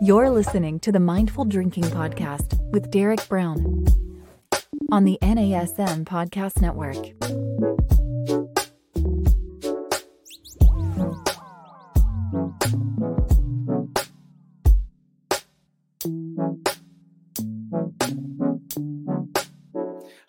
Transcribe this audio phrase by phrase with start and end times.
[0.00, 3.86] You're listening to the Mindful Drinking Podcast with Derek Brown
[4.92, 6.96] on the NASM Podcast Network.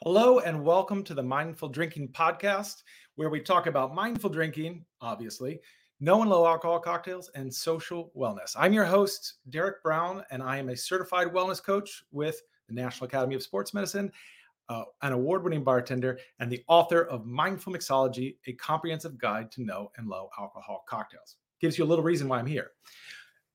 [0.03, 2.83] Hello, and welcome to the Mindful Drinking Podcast,
[3.15, 5.59] where we talk about mindful drinking, obviously,
[5.99, 8.55] no and low alcohol cocktails, and social wellness.
[8.55, 13.07] I'm your host, Derek Brown, and I am a certified wellness coach with the National
[13.07, 14.11] Academy of Sports Medicine,
[14.69, 19.63] uh, an award winning bartender, and the author of Mindful Mixology, a comprehensive guide to
[19.63, 21.37] no and low alcohol cocktails.
[21.59, 22.71] Gives you a little reason why I'm here.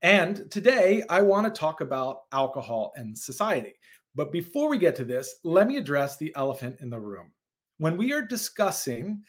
[0.03, 3.75] And today I want to talk about alcohol and society.
[4.17, 7.31] But before we get to this, let me address the elephant in the room.
[7.79, 9.23] When we are discussing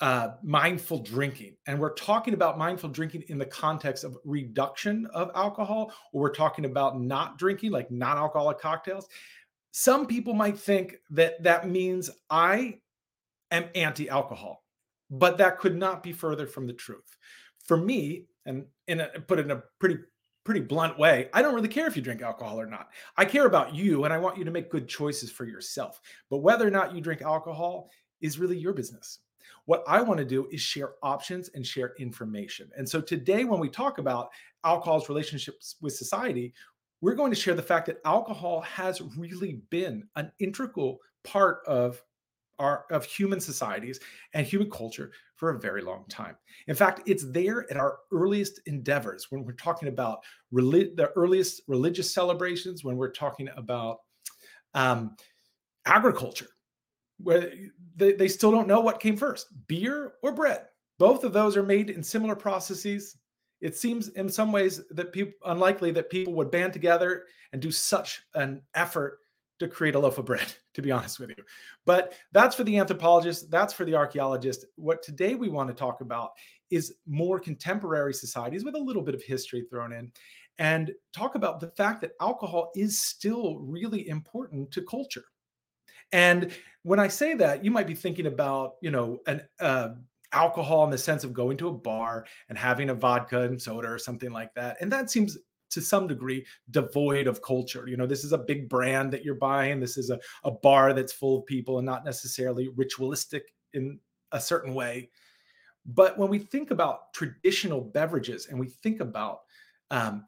[0.00, 1.56] uh, mindful drinking.
[1.66, 6.34] And we're talking about mindful drinking in the context of reduction of alcohol, or we're
[6.34, 9.08] talking about not drinking, like non alcoholic cocktails.
[9.70, 12.78] Some people might think that that means I
[13.50, 14.64] am anti alcohol,
[15.10, 17.16] but that could not be further from the truth.
[17.66, 19.98] For me, and in a, put it in a pretty
[20.44, 22.88] pretty blunt way, I don't really care if you drink alcohol or not.
[23.16, 26.00] I care about you and I want you to make good choices for yourself.
[26.28, 27.88] But whether or not you drink alcohol
[28.20, 29.20] is really your business.
[29.66, 32.70] What I want to do is share options and share information.
[32.76, 34.30] And so today, when we talk about
[34.64, 36.52] alcohol's relationships with society,
[37.00, 42.02] we're going to share the fact that alcohol has really been an integral part of
[42.58, 43.98] our of human societies
[44.32, 46.36] and human culture for a very long time.
[46.68, 50.20] In fact, it's there at our earliest endeavors when we're talking about
[50.52, 53.98] the earliest religious celebrations, when we're talking about
[54.74, 55.16] um,
[55.86, 56.48] agriculture,
[57.24, 57.52] where
[57.96, 60.66] they, they still don't know what came first beer or bread.
[60.98, 63.16] Both of those are made in similar processes.
[63.60, 67.72] It seems in some ways that people unlikely that people would band together and do
[67.72, 69.18] such an effort
[69.60, 71.44] to create a loaf of bread to be honest with you.
[71.86, 74.66] But that's for the anthropologist that's for the archaeologist.
[74.76, 76.32] What today we want to talk about
[76.70, 80.12] is more contemporary societies with a little bit of history thrown in
[80.58, 85.24] and talk about the fact that alcohol is still really important to culture
[86.12, 89.90] and when I say that, you might be thinking about, you know, an uh,
[90.32, 93.88] alcohol in the sense of going to a bar and having a vodka and soda
[93.88, 94.76] or something like that.
[94.80, 95.38] And that seems
[95.70, 97.88] to some degree devoid of culture.
[97.88, 99.80] You know, this is a big brand that you're buying.
[99.80, 103.98] This is a, a bar that's full of people and not necessarily ritualistic in
[104.32, 105.10] a certain way.
[105.86, 109.40] But when we think about traditional beverages and we think about
[109.90, 110.24] um,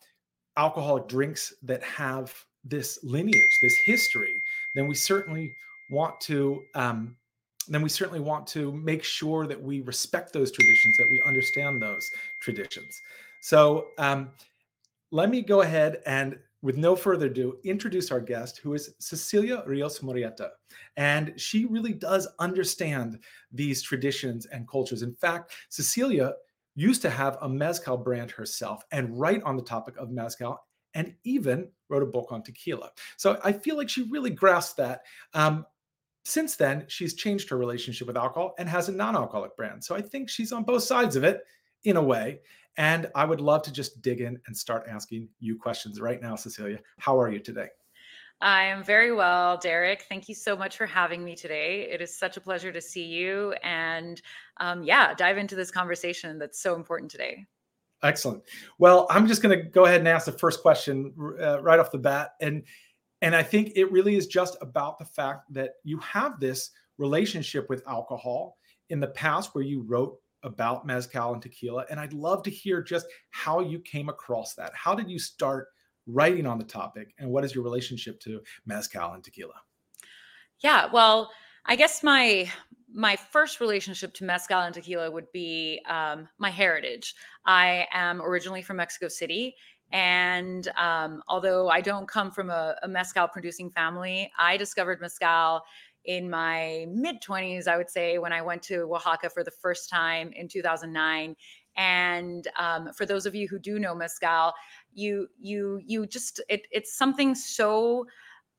[0.56, 2.34] alcoholic drinks that have
[2.64, 4.42] this lineage, this history,
[4.76, 5.54] then we certainly
[5.90, 7.16] want to um,
[7.68, 11.82] then we certainly want to make sure that we respect those traditions, that we understand
[11.82, 12.08] those
[12.40, 13.00] traditions.
[13.40, 14.30] So um,
[15.10, 19.62] let me go ahead and, with no further ado, introduce our guest, who is Cecilia
[19.66, 20.50] Rios Murrieta.
[20.96, 23.18] And she really does understand
[23.52, 25.02] these traditions and cultures.
[25.02, 26.34] In fact, Cecilia
[26.74, 30.65] used to have a Mezcal brand herself and write on the topic of Mezcal
[30.96, 32.90] and even wrote a book on tequila.
[33.18, 35.02] So I feel like she really grasped that.
[35.34, 35.66] Um,
[36.24, 39.84] since then, she's changed her relationship with alcohol and has a non alcoholic brand.
[39.84, 41.42] So I think she's on both sides of it
[41.84, 42.40] in a way.
[42.78, 46.34] And I would love to just dig in and start asking you questions right now,
[46.34, 46.80] Cecilia.
[46.98, 47.68] How are you today?
[48.40, 50.06] I am very well, Derek.
[50.08, 51.88] Thank you so much for having me today.
[51.90, 54.20] It is such a pleasure to see you and,
[54.58, 57.46] um, yeah, dive into this conversation that's so important today.
[58.06, 58.42] Excellent.
[58.78, 61.90] Well, I'm just going to go ahead and ask the first question uh, right off
[61.90, 62.30] the bat.
[62.40, 62.62] And
[63.22, 67.68] and I think it really is just about the fact that you have this relationship
[67.68, 68.58] with alcohol
[68.90, 72.82] in the past where you wrote about mezcal and tequila and I'd love to hear
[72.82, 74.70] just how you came across that.
[74.74, 75.68] How did you start
[76.06, 79.54] writing on the topic and what is your relationship to mezcal and tequila?
[80.60, 81.30] Yeah, well,
[81.64, 82.50] I guess my
[82.96, 87.14] my first relationship to mezcal and tequila would be um, my heritage.
[87.44, 89.54] I am originally from Mexico City,
[89.92, 95.62] and um, although I don't come from a, a mezcal producing family, I discovered mezcal
[96.06, 99.90] in my mid 20s, I would say, when I went to Oaxaca for the first
[99.90, 101.36] time in 2009.
[101.76, 104.54] And um, for those of you who do know mezcal,
[104.94, 108.06] you you you just it, it's something so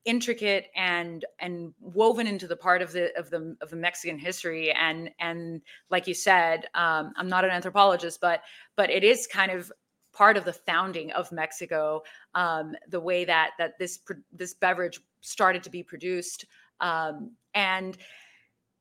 [0.05, 4.71] intricate and and woven into the part of the of the of the Mexican history
[4.71, 8.41] and and like you said um, I'm not an anthropologist but
[8.75, 9.71] but it is kind of
[10.17, 12.01] part of the founding of Mexico,
[12.33, 13.99] um, the way that that this
[14.33, 16.45] this beverage started to be produced,
[16.81, 17.97] um, and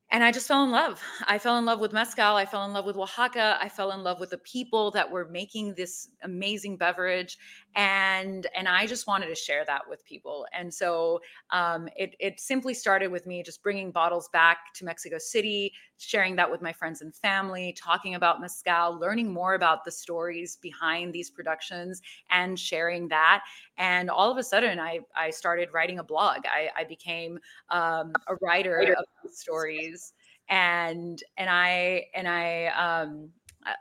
[0.09, 1.01] and I just fell in love.
[1.27, 2.35] I fell in love with mezcal.
[2.35, 3.57] I fell in love with Oaxaca.
[3.61, 7.37] I fell in love with the people that were making this amazing beverage,
[7.75, 11.19] and and i just wanted to share that with people and so
[11.51, 16.35] um, it, it simply started with me just bringing bottles back to mexico city sharing
[16.35, 21.13] that with my friends and family talking about mezcal learning more about the stories behind
[21.13, 23.43] these productions and sharing that
[23.77, 26.37] and all of a sudden i i started writing a blog.
[26.45, 27.39] I, I became
[27.69, 30.13] um, a writer of these stories
[30.49, 33.29] and and i and i um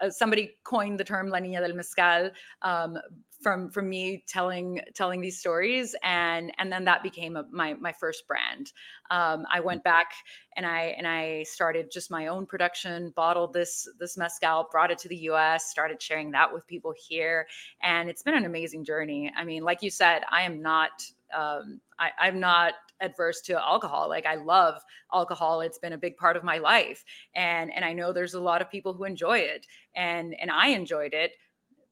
[0.02, 2.30] uh, somebody coined the term La Niña del Mezcal
[2.62, 2.98] um,
[3.42, 7.92] from from me telling telling these stories, and and then that became a, my my
[7.92, 8.72] first brand.
[9.10, 10.12] Um, I went back
[10.56, 14.98] and I and I started just my own production, bottled this this mezcal, brought it
[14.98, 17.46] to the U.S., started sharing that with people here,
[17.82, 19.32] and it's been an amazing journey.
[19.36, 20.90] I mean, like you said, I am not
[21.34, 24.08] um, I, I'm not adverse to alcohol.
[24.08, 24.82] Like I love
[25.12, 25.60] alcohol.
[25.60, 27.04] It's been a big part of my life.
[27.34, 29.66] And and I know there's a lot of people who enjoy it.
[29.94, 31.32] And and I enjoyed it.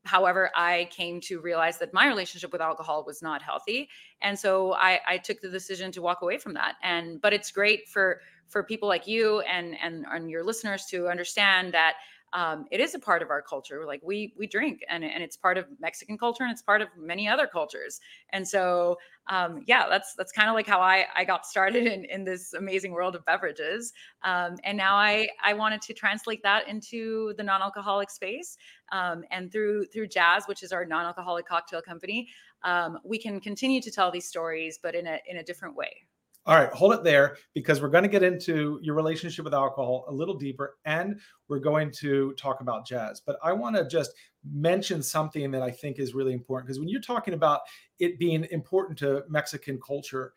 [0.04, 3.88] However, I came to realize that my relationship with alcohol was not healthy.
[4.20, 6.74] And so I, I took the decision to walk away from that.
[6.82, 11.08] And but it's great for for people like you and and, and your listeners to
[11.08, 11.94] understand that
[12.34, 13.84] um, it is a part of our culture.
[13.86, 16.88] Like we we drink, and and it's part of Mexican culture, and it's part of
[16.98, 18.00] many other cultures.
[18.30, 18.98] And so,
[19.28, 22.52] um, yeah, that's that's kind of like how I I got started in in this
[22.52, 23.92] amazing world of beverages.
[24.22, 28.58] Um, and now I I wanted to translate that into the non-alcoholic space,
[28.90, 32.28] um, and through through Jas, which is our non-alcoholic cocktail company,
[32.64, 36.06] um, we can continue to tell these stories, but in a in a different way.
[36.46, 40.04] All right, hold it there because we're going to get into your relationship with alcohol
[40.08, 41.18] a little deeper and
[41.48, 43.18] we're going to talk about Jas.
[43.24, 44.12] But I want to just
[44.52, 47.60] mention something that I think is really important because when you're talking about
[47.98, 50.34] it being important to Mexican culture,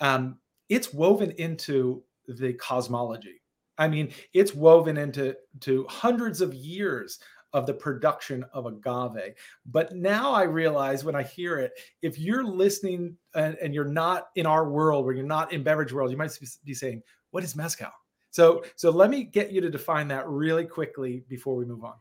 [0.00, 0.38] um,
[0.70, 3.42] it's woven into the cosmology.
[3.76, 7.18] I mean, it's woven into to hundreds of years
[7.52, 9.34] of the production of agave.
[9.66, 14.28] But now I realize when I hear it, if you're listening and, and you're not
[14.36, 17.56] in our world, where you're not in beverage world, you might be saying, "What is
[17.56, 17.92] mezcal?"
[18.30, 21.94] So, so let me get you to define that really quickly before we move on.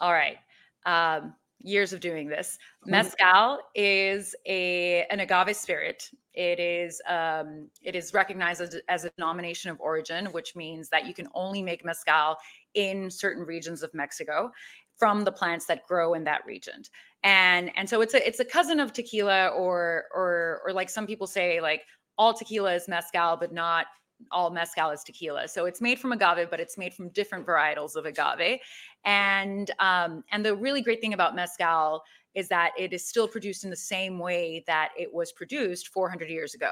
[0.00, 0.38] All right.
[0.86, 2.58] Um, years of doing this.
[2.82, 2.90] Mm-hmm.
[2.92, 6.08] Mezcal is a an agave spirit.
[6.34, 11.06] It is um, it is recognized as, as a denomination of origin, which means that
[11.06, 12.36] you can only make mezcal
[12.74, 14.50] in certain regions of Mexico
[14.98, 16.82] from the plants that grow in that region.
[17.22, 21.06] And and so it's a it's a cousin of tequila or or or like some
[21.06, 21.82] people say like
[22.16, 23.86] all tequila is mezcal but not
[24.30, 25.48] all mezcal is tequila.
[25.48, 28.60] So it's made from agave but it's made from different varietals of agave.
[29.04, 32.02] And um and the really great thing about mezcal
[32.38, 36.30] is that it is still produced in the same way that it was produced 400
[36.30, 36.70] years ago.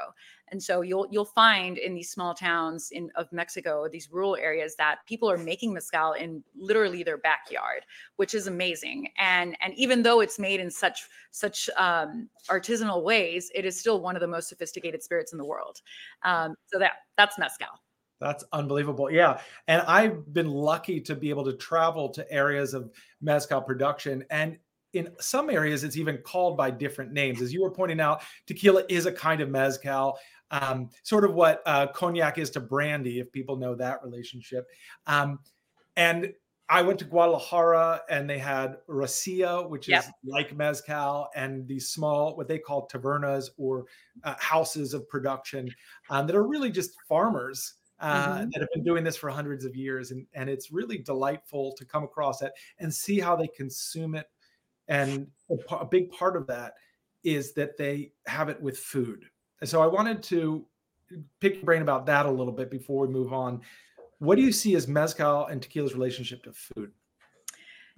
[0.53, 4.77] And so you'll you'll find in these small towns in of Mexico, these rural areas
[4.77, 7.85] that people are making mezcal in literally their backyard,
[8.15, 9.09] which is amazing.
[9.19, 14.01] And and even though it's made in such such um, artisanal ways, it is still
[14.01, 15.83] one of the most sophisticated spirits in the world.
[16.23, 17.81] Um, so that that's mezcal.
[18.21, 19.11] That's unbelievable.
[19.11, 19.41] Yeah.
[19.69, 22.91] And I've been lucky to be able to travel to areas of
[23.21, 24.25] mezcal production.
[24.31, 24.59] And
[24.97, 28.83] in some areas it's even called by different names as you were pointing out tequila
[28.89, 30.19] is a kind of mezcal
[30.53, 34.67] um, sort of what uh, cognac is to brandy if people know that relationship
[35.07, 35.39] um,
[35.97, 36.33] and
[36.69, 40.05] i went to guadalajara and they had raicilla which yep.
[40.05, 43.85] is like mezcal and these small what they call tavernas or
[44.25, 45.69] uh, houses of production
[46.11, 48.51] um, that are really just farmers uh, mm-hmm.
[48.51, 51.85] that have been doing this for hundreds of years and, and it's really delightful to
[51.85, 54.27] come across it and see how they consume it
[54.89, 56.75] and a, a big part of that
[57.25, 59.25] is that they have it with food.
[59.61, 60.65] And so I wanted to
[61.41, 63.61] pick your brain about that a little bit before we move on.
[64.19, 66.93] What do you see as mezcal and tequila's relationship to food?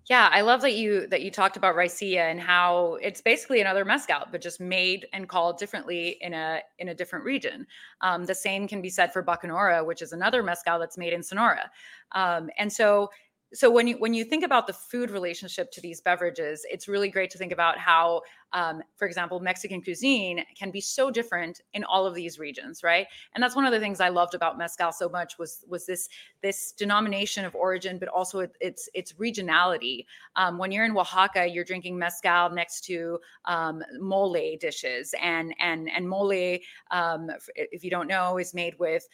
[0.09, 3.85] Yeah, I love that you that you talked about raicilla and how it's basically another
[3.85, 7.67] mezcal, but just made and called differently in a in a different region.
[8.01, 11.23] Um, the same can be said for bacanora, which is another mezcal that's made in
[11.23, 11.71] Sonora.
[12.13, 13.11] Um, and so
[13.55, 17.09] so when you when you think about the food relationship to these beverages it's really
[17.09, 18.21] great to think about how
[18.53, 23.07] um, for example mexican cuisine can be so different in all of these regions right?
[23.35, 26.09] And that's one of the things i loved about mezcal so much was was this
[26.43, 30.05] this denomination of origin but also it, its its regionality.
[30.37, 35.89] Um, when you're in oaxaca you're drinking mezcal next to um, mole dishes and and
[35.95, 36.59] and mole
[36.91, 39.09] um, if you don't know is made with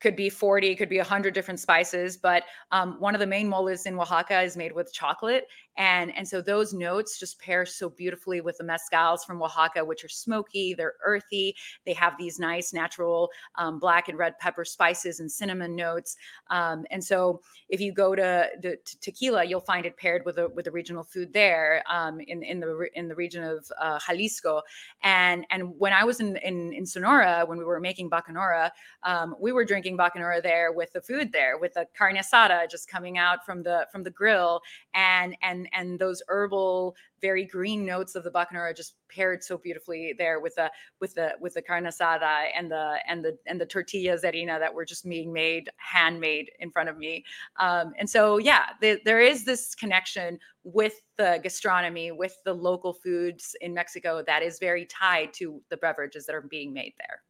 [0.00, 3.86] could be 40 could be 100 different spices but um, one of the main moles
[3.86, 5.46] in oaxaca is made with chocolate
[5.80, 10.04] and and so those notes just pair so beautifully with the mezcals from Oaxaca, which
[10.04, 15.20] are smoky, they're earthy, they have these nice natural um, black and red pepper spices
[15.20, 16.16] and cinnamon notes.
[16.50, 17.40] Um, and so
[17.70, 20.70] if you go to, to, to, tequila, you'll find it paired with a with a
[20.70, 24.60] regional food there um, in in the in the region of uh, Jalisco.
[25.02, 28.70] And and when I was in, in in Sonora, when we were making bacanora,
[29.04, 32.88] um, we were drinking bacanora there with the food there, with the carne asada just
[32.88, 34.60] coming out from the from the grill,
[34.94, 40.14] and and and those herbal very green notes of the bacanora just paired so beautifully
[40.16, 40.70] there with the
[41.00, 44.72] with the with the carne asada and the and the and the tortillas harina that
[44.72, 47.24] were just being made handmade in front of me.
[47.58, 52.92] Um, and so yeah the, there is this connection with the gastronomy with the local
[52.92, 57.22] foods in mexico that is very tied to the beverages that are being made there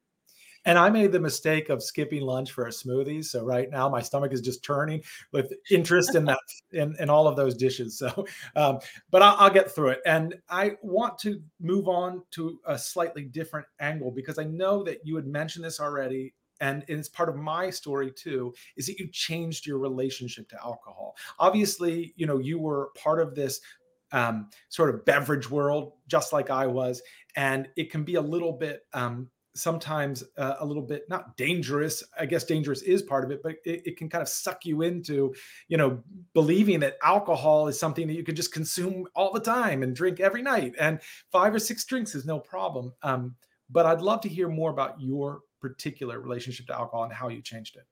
[0.64, 3.25] and I made the mistake of skipping lunch for a smoothie.
[3.25, 5.02] So right now my stomach is just turning
[5.33, 6.38] with interest in that
[6.73, 7.99] in, in all of those dishes.
[7.99, 8.26] So,
[8.57, 8.79] um,
[9.11, 10.00] but I'll, I'll get through it.
[10.07, 14.99] And I want to move on to a slightly different angle because I know that
[15.05, 19.09] you had mentioned this already and it's part of my story too is that you
[19.09, 23.61] changed your relationship to alcohol obviously you know you were part of this
[24.12, 27.00] um, sort of beverage world just like i was
[27.37, 32.04] and it can be a little bit um, sometimes uh, a little bit not dangerous
[32.19, 34.83] i guess dangerous is part of it but it, it, can kind of suck you
[34.83, 35.35] into
[35.66, 36.00] you know
[36.35, 40.21] believing that alcohol is something that you can just consume all the time and drink
[40.21, 41.00] every night and
[41.33, 43.35] five or six drinks is no problem um,
[43.69, 47.42] but i'd love to hear more about your particular relationship to alcohol and how you
[47.42, 47.85] changed it.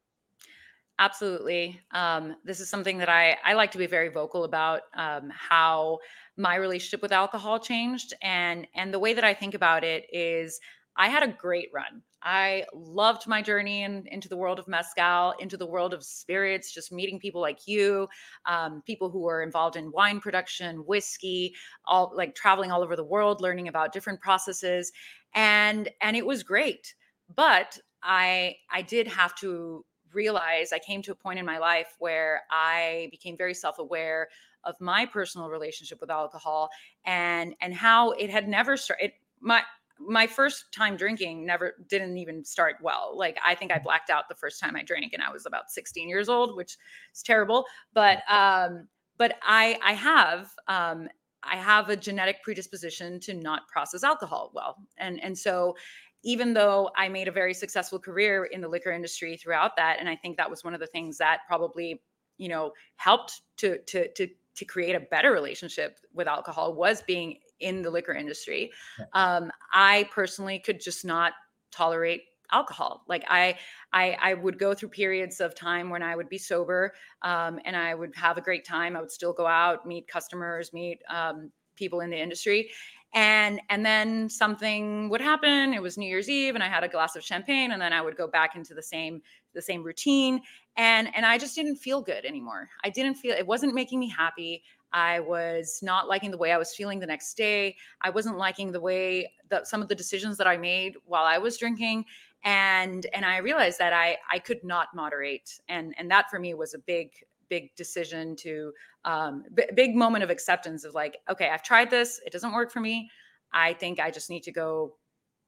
[1.00, 1.80] Absolutely.
[1.92, 5.98] Um, this is something that i i like to be very vocal about um, how
[6.36, 10.58] my relationship with alcohol changed and and the way that i think about it is
[10.98, 12.02] I had a great run.
[12.22, 16.74] I loved my journey in, into the world of mezcal, into the world of spirits,
[16.74, 18.08] just meeting people like you,
[18.46, 21.54] um, people who were involved in wine production, whiskey,
[21.86, 24.90] all like traveling all over the world, learning about different processes,
[25.34, 26.92] and and it was great.
[27.34, 31.94] But I I did have to realize I came to a point in my life
[32.00, 34.28] where I became very self-aware
[34.64, 36.70] of my personal relationship with alcohol
[37.06, 39.12] and and how it had never started.
[39.40, 39.62] My
[39.98, 43.12] my first time drinking never didn't even start well.
[43.16, 45.70] Like I think I blacked out the first time I drank and I was about
[45.70, 46.76] 16 years old, which
[47.14, 47.64] is terrible.
[47.94, 51.08] But um, but I I have um,
[51.42, 54.76] I have a genetic predisposition to not process alcohol well.
[54.98, 55.76] And and so
[56.24, 60.08] even though I made a very successful career in the liquor industry throughout that, and
[60.08, 62.02] I think that was one of the things that probably,
[62.38, 67.38] you know, helped to to to to create a better relationship with alcohol was being
[67.60, 68.70] in the liquor industry.
[69.12, 71.32] Um, I personally could just not
[71.70, 72.22] tolerate
[72.52, 73.04] alcohol.
[73.08, 73.56] Like I,
[73.92, 77.76] I i would go through periods of time when i would be sober um, and
[77.76, 78.96] i would have a great time.
[78.96, 82.70] I would still go out meet customers meet um, people in the industry.
[83.14, 85.72] And and then something would happen.
[85.72, 88.00] It was new year's eve and i had a glass of champagne and then i
[88.00, 89.20] would go back into the same
[89.54, 90.40] the same routine.
[90.76, 92.68] And and i just didn't feel good anymore.
[92.84, 94.62] I didn't feel it wasn't making me happy
[94.92, 97.76] I was not liking the way I was feeling the next day.
[98.00, 101.38] I wasn't liking the way that some of the decisions that I made while I
[101.38, 102.04] was drinking.
[102.44, 105.58] And and I realized that I I could not moderate.
[105.68, 107.10] And and that for me was a big
[107.48, 108.72] big decision to
[109.04, 112.70] um b- big moment of acceptance of like, okay, I've tried this, it doesn't work
[112.70, 113.10] for me.
[113.52, 114.96] I think I just need to go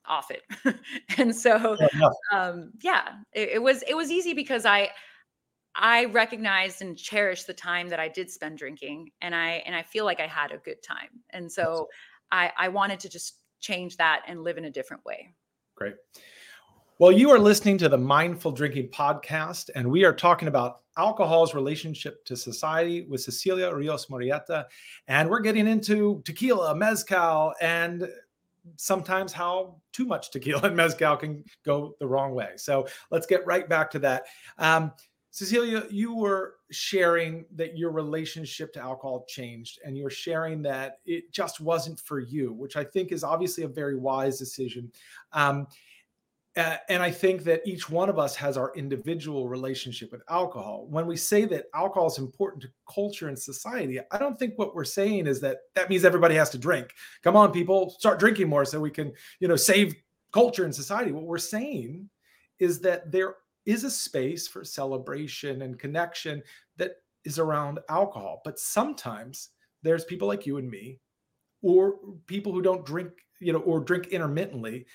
[0.06, 0.42] off it.
[1.18, 1.76] and so
[2.32, 4.90] um yeah, it, it was it was easy because I
[5.74, 9.82] I recognized and cherished the time that I did spend drinking and I and I
[9.82, 11.08] feel like I had a good time.
[11.30, 11.88] And so
[12.32, 15.34] I I wanted to just change that and live in a different way.
[15.76, 15.94] Great.
[16.98, 21.54] Well, you are listening to the Mindful Drinking podcast, and we are talking about alcohol's
[21.54, 24.66] relationship to society with Cecilia Rios Murrieta.
[25.08, 28.06] And we're getting into tequila, mezcal, and
[28.76, 32.50] sometimes how too much tequila and mezcal can go the wrong way.
[32.56, 34.26] So let's get right back to that.
[34.58, 34.92] Um,
[35.30, 41.32] Cecilia, you were sharing that your relationship to alcohol changed and you're sharing that it
[41.32, 44.90] just wasn't for you, which I think is obviously a very wise decision.
[45.32, 45.68] Um,
[46.56, 50.86] and I think that each one of us has our individual relationship with alcohol.
[50.90, 54.74] When we say that alcohol is important to culture and society, I don't think what
[54.74, 56.92] we're saying is that that means everybody has to drink.
[57.22, 59.94] Come on, people, start drinking more so we can, you know, save
[60.32, 61.12] culture and society.
[61.12, 62.10] What we're saying
[62.58, 66.42] is that there is a space for celebration and connection
[66.76, 66.92] that
[67.24, 68.40] is around alcohol.
[68.44, 69.50] But sometimes
[69.82, 70.98] there's people like you and me,
[71.62, 74.86] or people who don't drink, you know, or drink intermittently.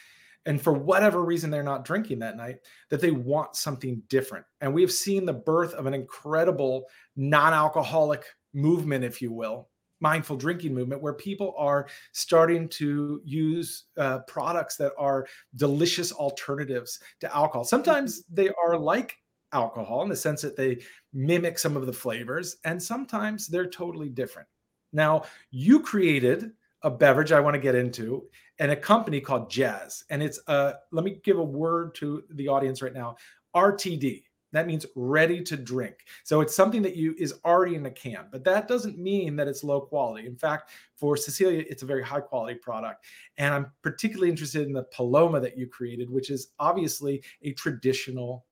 [0.47, 2.57] And for whatever reason, they're not drinking that night,
[2.89, 4.45] that they want something different.
[4.61, 9.69] And we have seen the birth of an incredible non alcoholic movement, if you will,
[9.99, 15.25] mindful drinking movement where people are starting to use uh, products that are
[15.55, 17.63] delicious alternatives to alcohol.
[17.63, 18.35] Sometimes mm-hmm.
[18.35, 19.17] they are like
[19.51, 20.79] alcohol in the sense that they
[21.13, 24.47] mimic some of the flavors, and sometimes they're totally different.
[24.91, 28.23] Now, you created a beverage I want to get into
[28.59, 30.03] and a company called Jas.
[30.09, 33.17] And it's uh let me give a word to the audience right now.
[33.55, 34.23] RTD.
[34.55, 36.05] That means ready to drink.
[36.23, 39.49] So it's something that you is already in a can, but that doesn't mean that
[39.49, 40.27] it's low quality.
[40.27, 43.03] In fact, for Cecilia, it's a very high quality product.
[43.37, 48.45] And I'm particularly interested in the Paloma that you created, which is obviously a traditional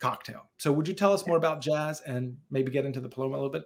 [0.00, 0.50] cocktail.
[0.58, 3.38] So would you tell us more about Jas and maybe get into the Paloma a
[3.38, 3.62] little bit?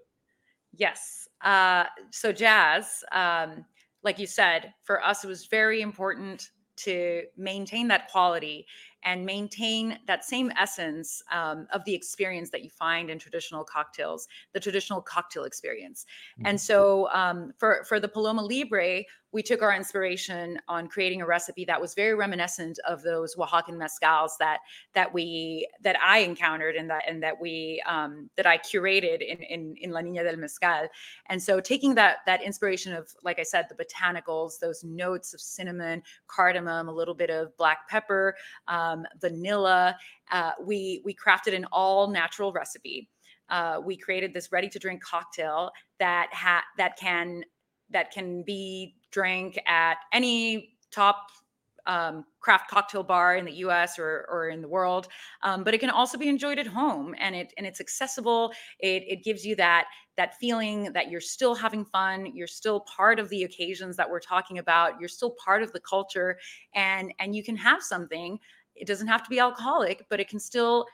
[0.77, 1.29] Yes.
[1.41, 3.65] Uh, so Jas, um,
[4.03, 8.67] like you said, for us, it was very important to maintain that quality
[9.05, 14.29] and maintain that same essence um, of the experience that you find in traditional cocktails,
[14.53, 16.07] the traditional cocktail experience.
[16.39, 16.49] Mm-hmm.
[16.49, 21.27] And so um, for for the Paloma Libre, we took our inspiration on creating a
[21.27, 24.59] recipe that was very reminiscent of those Oaxacan mezcals that
[24.95, 29.39] that we that I encountered and that and that we um, that I curated in,
[29.43, 30.89] in in La Niña del Mezcal.
[31.29, 35.41] And so taking that that inspiration of like I said, the botanicals, those notes of
[35.41, 38.35] cinnamon, cardamom, a little bit of black pepper,
[38.67, 38.90] um,
[39.21, 39.97] vanilla,
[40.31, 43.09] uh, we we crafted an all natural recipe.
[43.49, 47.43] Uh, we created this ready to drink cocktail that ha- that can
[47.91, 51.27] that can be drank at any top
[51.87, 53.99] um, craft cocktail bar in the U.S.
[53.99, 55.09] or, or in the world,
[55.43, 58.53] um, but it can also be enjoyed at home, and it and it's accessible.
[58.79, 63.19] It, it gives you that that feeling that you're still having fun, you're still part
[63.19, 66.39] of the occasions that we're talking about, you're still part of the culture,
[66.75, 68.39] and and you can have something.
[68.81, 70.87] It doesn't have to be alcoholic, but it can still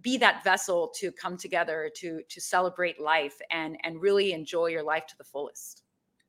[0.00, 4.82] be that vessel to come together to to celebrate life and and really enjoy your
[4.82, 5.82] life to the fullest.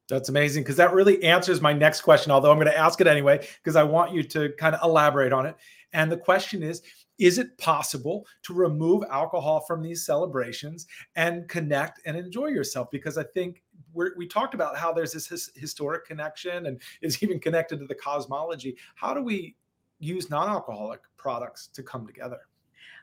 [0.07, 3.07] That's amazing because that really answers my next question, although I'm going to ask it
[3.07, 5.55] anyway because I want you to kind of elaborate on it.
[5.93, 6.83] And the question is
[7.17, 12.91] Is it possible to remove alcohol from these celebrations and connect and enjoy yourself?
[12.91, 13.63] Because I think
[13.93, 17.95] we talked about how there's this his, historic connection and is even connected to the
[17.95, 18.77] cosmology.
[18.93, 19.55] How do we
[20.05, 22.39] use non alcoholic products to come together?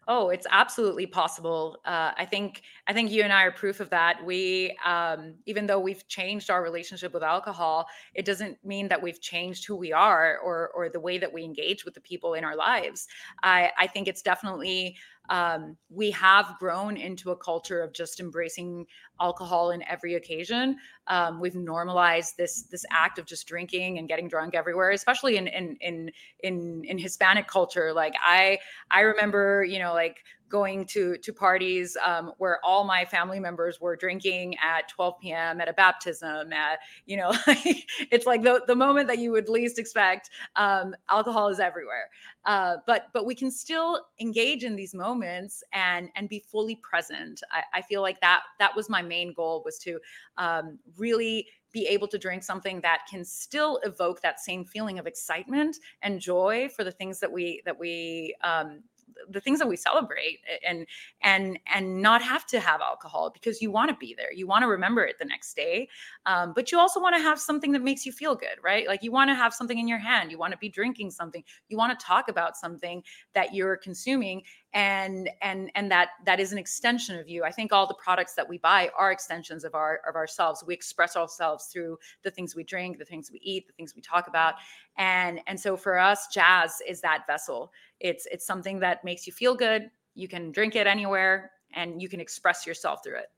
[0.08, 1.78] Oh, it's absolutely possible.
[1.84, 4.24] Uh, I think I think you and I are proof of that.
[4.24, 9.20] We, um, even though we've changed our relationship with alcohol, it doesn't mean that we've
[9.20, 12.42] changed who we are or or the way that we engage with the people in
[12.42, 13.06] our lives.
[13.44, 14.96] I I think it's definitely
[15.28, 18.86] um, we have grown into a culture of just embracing
[19.20, 20.76] alcohol in every occasion.
[21.06, 25.46] Um, we've normalized this this act of just drinking and getting drunk everywhere, especially in
[25.46, 27.92] in in in, in Hispanic culture.
[27.92, 28.58] Like I
[28.90, 33.80] I remember, you know, like going to to parties um, where all my family members
[33.80, 35.60] were drinking at 12 p.m.
[35.60, 36.52] at a baptism.
[36.52, 40.30] At you know, it's like the the moment that you would least expect.
[40.54, 42.10] Um, alcohol is everywhere,
[42.44, 47.42] uh, but but we can still engage in these moments and and be fully present.
[47.50, 49.98] I, I feel like that that was my main goal was to
[50.38, 55.06] um, really be able to drink something that can still evoke that same feeling of
[55.06, 58.82] excitement and joy for the things that we that we um,
[59.32, 60.86] the things that we celebrate and
[61.22, 64.62] and and not have to have alcohol because you want to be there you want
[64.62, 65.88] to remember it the next day
[66.26, 68.86] um, but you also want to have something that makes you feel good right?
[68.86, 71.42] Like you want to have something in your hand you want to be drinking something
[71.68, 73.02] you want to talk about something
[73.34, 74.42] that you're consuming
[74.74, 77.44] and and and that that is an extension of you.
[77.44, 80.64] I think all the products that we buy are extensions of our of ourselves.
[80.66, 84.00] We express ourselves through the things we drink the things we eat the things we
[84.00, 84.54] talk about.
[84.96, 87.72] And and so for us Jas is that vessel.
[88.00, 89.90] It's it's something that makes you feel good.
[90.14, 93.30] You can drink it anywhere and you can express yourself through it.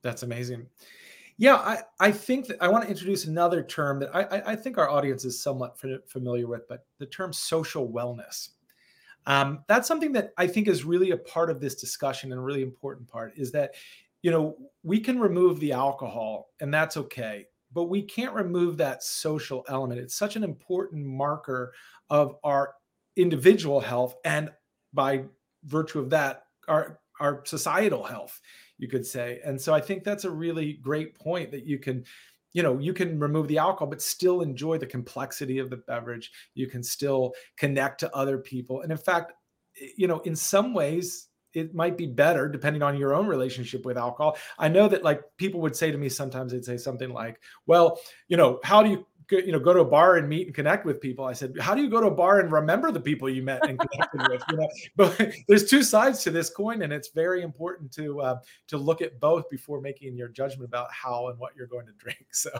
[0.00, 0.66] That's amazing.
[1.38, 4.76] Yeah i i think that i want to introduce another term that i i think
[4.76, 8.50] our audience is somewhat familiar with but the term social wellness
[9.26, 12.42] um, that's something that I think is really a part of this discussion and a
[12.42, 13.74] really important part is that,
[14.22, 19.02] you know, we can remove the alcohol and that's okay, but we can't remove that
[19.02, 20.00] social element.
[20.00, 21.72] It's such an important marker
[22.10, 22.74] of our
[23.16, 24.50] individual health and
[24.92, 25.24] by
[25.64, 28.40] virtue of that, our our societal health,
[28.78, 29.40] you could say.
[29.44, 32.04] And so I think that's a really great point that you can
[32.52, 36.30] you know you can remove the alcohol but still enjoy the complexity of the beverage.
[36.54, 38.82] You can still connect to other people.
[38.82, 39.32] And in fact
[39.80, 43.84] eh, you know in some ways it might be better depending on your own relationship
[43.84, 44.38] with alcohol.
[44.58, 47.98] I know that like people would say to me sometimes they'd say something like well
[48.28, 49.06] you know how do you
[49.38, 51.74] you know go to a bar and meet and connect with people i said how
[51.74, 54.42] do you go to a bar and remember the people you met and connected with?
[54.50, 58.40] You know but there's two sides to this coin and it's very important to uh,
[58.68, 61.92] to look at both before making your judgment about how and what you're going to
[61.98, 62.26] drink.
[62.32, 62.50] So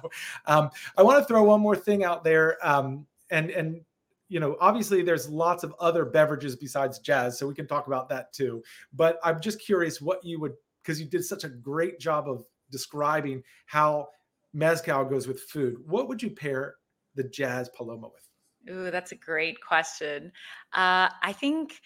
[0.46, 3.80] um, i want to throw one more thing out there um, and and
[4.28, 8.08] you know obviously there's lots of other beverages besides Jas so we can talk about
[8.08, 8.62] that too
[8.94, 12.46] but i'm just curious what you would because you did such a great job of
[12.70, 14.08] describing how
[14.52, 16.76] mezcal goes with food, what would you pair
[17.14, 18.74] the Jas paloma with?
[18.74, 20.32] Ooh, that's a great question.
[20.72, 21.80] Uh, I think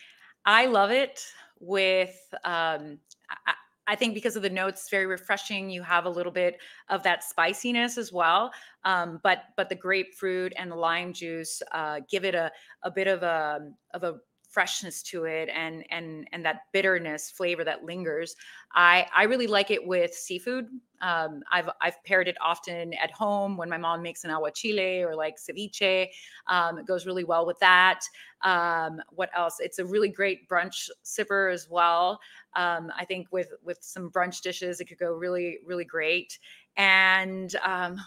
[0.44, 1.24] I love it
[1.58, 2.16] with.
[2.44, 2.98] Um,
[3.30, 3.54] I,
[3.88, 5.70] I think because of the notes, very refreshing.
[5.70, 8.50] You have a little bit of that spiciness as well,
[8.84, 12.50] um, but but the grapefruit and the lime juice uh, give it a
[12.82, 14.16] a bit of a of a
[14.56, 18.34] freshness to it and and and that bitterness flavor that lingers.
[18.74, 20.68] I I really like it with seafood.
[21.02, 25.14] Um, I've I've paired it often at home when my mom makes an aguachile or
[25.14, 26.08] like ceviche.
[26.46, 28.00] Um, it goes really well with that.
[28.40, 29.56] Um, what else?
[29.60, 32.18] It's a really great brunch sipper as well.
[32.54, 36.38] Um, I think with with some brunch dishes, it could go really really great.
[36.78, 37.98] And um,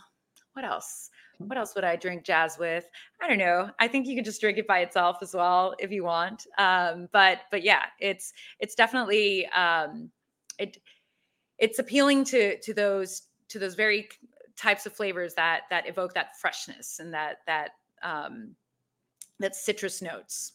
[0.54, 1.12] what else?
[1.40, 2.90] What else would I drink Jas with?
[3.22, 3.70] I don't know.
[3.80, 6.46] I think you can just drink it by itself as well if you want.
[6.58, 10.12] Um, but but yeah, it's it's definitely um,
[10.58, 10.78] it
[11.58, 14.10] it's appealing to to those to those very
[14.58, 17.72] types of flavors that that evoke that freshness and that that
[18.04, 18.56] um,
[19.40, 20.54] that citrus notes.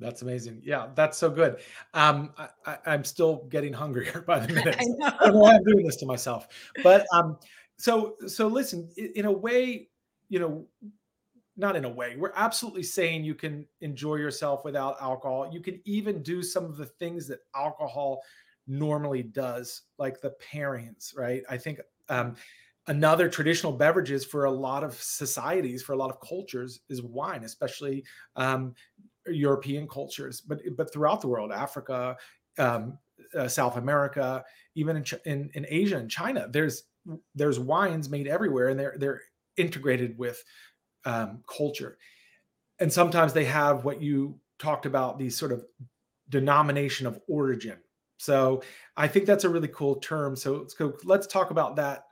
[0.00, 0.60] That's amazing.
[0.64, 1.58] Yeah, that's so good.
[1.94, 2.32] Um,
[2.66, 4.76] I, am still getting hungrier by the minute.
[4.80, 5.06] I know.
[5.06, 6.48] I don't know why I'm doing this to myself.
[6.82, 7.38] But um,
[7.78, 9.88] so so listen, in a way,
[10.32, 10.64] you know,
[11.58, 12.16] not in a way.
[12.16, 15.50] We're absolutely saying you can enjoy yourself without alcohol.
[15.52, 18.22] You can even do some of the things that alcohol
[18.66, 21.42] normally does, like the pairings, right?
[21.50, 22.36] I think um,
[22.86, 27.44] another traditional beverages for a lot of societies, for a lot of cultures, is wine,
[27.44, 28.02] especially
[28.36, 28.74] um,
[29.26, 32.16] European cultures, but but throughout the world, Africa,
[32.58, 32.98] um,
[33.38, 34.42] uh, South America,
[34.76, 36.84] even in, in in Asia and China, there's
[37.34, 39.20] there's wines made everywhere, and they're they're
[39.56, 40.42] integrated with
[41.04, 41.98] um, culture.
[42.80, 45.64] And sometimes they have what you talked about these sort of
[46.28, 47.78] denomination of origin.
[48.16, 48.62] So
[48.96, 50.36] I think that's a really cool term.
[50.36, 52.04] So let's go, let's talk about that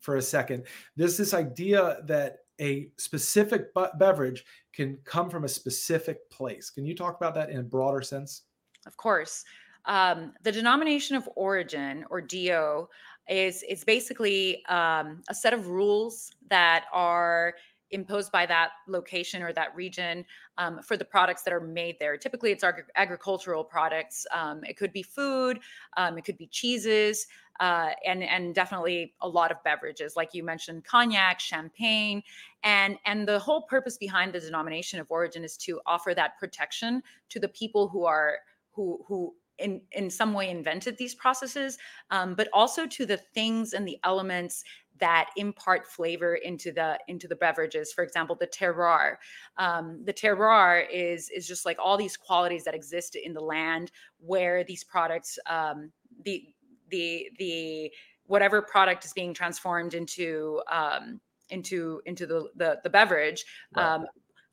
[0.00, 0.64] for a second.
[0.96, 3.66] There's this idea that a specific
[3.98, 6.70] beverage can come from a specific place.
[6.70, 8.42] Can you talk about that in a broader sense?
[8.86, 9.44] Of course.
[9.84, 12.88] Um, the denomination of origin or DO
[13.28, 17.54] is it's basically um, a set of rules that are
[17.90, 20.24] imposed by that location or that region
[20.58, 22.16] um, for the products that are made there.
[22.16, 24.26] Typically, it's ag- agricultural products.
[24.32, 25.60] Um, it could be food,
[25.96, 27.26] um, it could be cheeses,
[27.60, 32.22] uh, and and definitely a lot of beverages, like you mentioned, cognac, champagne,
[32.62, 37.02] and and the whole purpose behind the denomination of origin is to offer that protection
[37.30, 38.38] to the people who are
[38.72, 41.78] who who in in some way invented these processes
[42.10, 44.64] um, but also to the things and the elements
[44.98, 49.16] that impart flavor into the into the beverages for example the terroir
[49.56, 53.90] um, the terroir is is just like all these qualities that exist in the land
[54.18, 55.90] where these products um,
[56.24, 56.44] the
[56.90, 57.92] the the
[58.26, 63.44] whatever product is being transformed into um, into into the the, the beverage
[63.76, 64.00] right.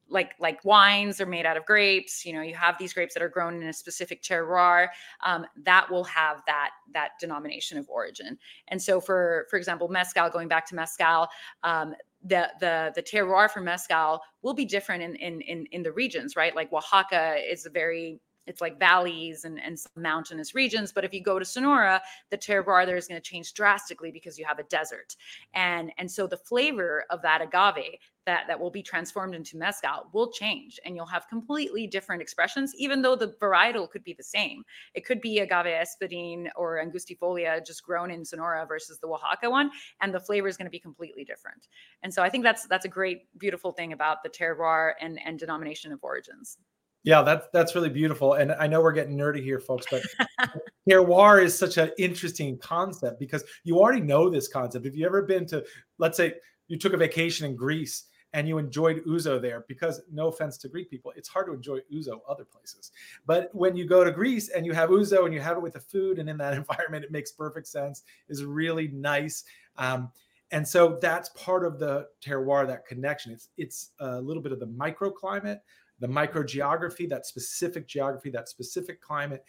[0.10, 3.24] Like like wines are made out of grapes you know you have these grapes that
[3.24, 4.88] are grown in a specific terroir
[5.26, 8.38] um, that will have that that denomination of origin.
[8.68, 11.28] And so for for example mezcal going back to mezcal
[11.64, 15.92] um, the the the terroir for mezcal will be different in in in, in the
[15.92, 16.56] regions right?
[16.56, 20.92] Like oaxaca is a very it's like valleys and, and mountainous regions.
[20.92, 24.38] But if you go to Sonora, the terroir there is going to change drastically because
[24.38, 25.16] you have a desert.
[25.54, 30.10] And, and so the flavor of that agave that, that will be transformed into mezcal
[30.14, 34.24] will change and you'll have completely different expressions, even though the varietal could be the
[34.24, 34.64] same.
[34.94, 39.72] It could be agave espadin or angustifolia just grown in Sonora versus the Oaxaca one,
[40.02, 41.68] and the flavor is going to be completely different.
[42.04, 45.38] And so I think that's that's a great, beautiful thing about the terroir and, and
[45.38, 46.58] denomination of origins.
[47.06, 48.34] Yeah, that's that's really beautiful.
[48.34, 50.02] And I know we're getting nerdy here, folks, but
[50.90, 54.88] terroir is such an interesting concept because you already know this concept.
[54.88, 55.64] If you ever been to,
[56.00, 56.34] let's say,
[56.68, 60.68] you took a vacation in Greece and you enjoyed ouzo there, because no offense to
[60.68, 62.92] Greek people, it's hard to enjoy ouzo other places.
[63.28, 65.74] But when you go to Greece and you have ouzo and you have it with
[65.74, 68.02] the food and in that environment, it makes perfect sense.
[68.30, 69.44] is really nice.
[69.78, 70.12] Um,
[70.52, 73.32] and so that's part of the terroir, that connection.
[73.32, 75.60] It's it's a little bit of the microclimate
[76.00, 79.44] the microgeography, that specific geography, that specific climate,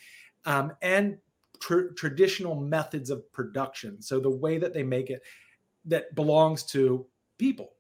[0.45, 1.19] um, and
[1.61, 4.01] tr- traditional methods of production.
[4.01, 5.23] So the way that they make it
[5.85, 7.07] that belongs to
[7.39, 7.73] people.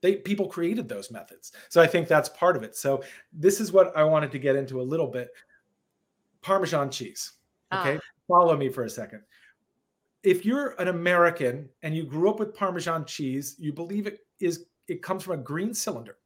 [0.00, 1.52] they people created those methods.
[1.68, 2.76] So I think that's part of it.
[2.76, 5.28] So this is what I wanted to get into a little bit.
[6.40, 7.32] Parmesan cheese.
[7.72, 7.96] Okay.
[7.96, 8.00] Ah.
[8.28, 9.22] Follow me for a second.
[10.22, 14.66] If you're an American and you grew up with Parmesan cheese, you believe it is
[14.88, 16.16] it comes from a green cylinder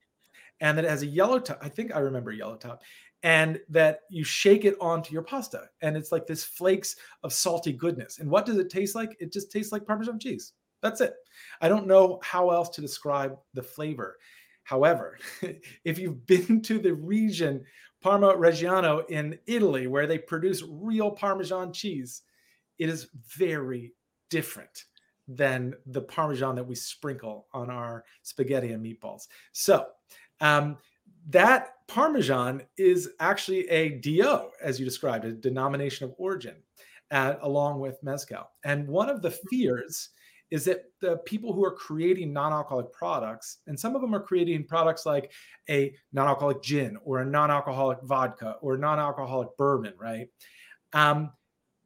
[0.60, 1.58] and that it has a yellow top.
[1.62, 2.82] I think I remember yellow top,
[3.22, 7.72] and that you shake it onto your pasta, and it's like this flakes of salty
[7.72, 8.18] goodness.
[8.18, 9.16] And what does it taste like?
[9.20, 10.52] It just tastes like Parmesan cheese.
[10.82, 11.14] That's it.
[11.60, 14.18] I don't know how else to describe the flavor.
[14.64, 15.18] However,
[15.84, 17.64] if you've been to the region
[18.02, 22.22] Parma Reggiano in Italy, where they produce real Parmesan cheese,
[22.78, 23.94] it is very
[24.30, 24.84] different
[25.28, 29.26] than the Parmesan that we sprinkle on our spaghetti and meatballs.
[29.52, 29.86] So,
[30.40, 30.76] um,
[31.28, 36.56] that Parmesan is actually a DO, as you described, a denomination of origin,
[37.10, 38.50] at, along with Mezcal.
[38.64, 40.10] And one of the fears
[40.50, 44.64] is that the people who are creating non-alcoholic products, and some of them are creating
[44.64, 45.32] products like
[45.68, 50.28] a non-alcoholic gin or a non-alcoholic vodka or non-alcoholic bourbon, right?
[50.92, 51.32] Um,